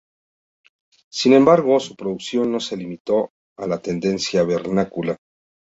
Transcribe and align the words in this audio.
Sin 1.11 1.31
embargo, 1.33 1.79
su 1.79 1.95
producción 1.95 2.51
no 2.51 2.59
se 2.59 2.75
limitó 2.75 3.29
a 3.59 3.67
la 3.67 3.77
tendencia 3.79 4.41
vernácula. 4.43 5.17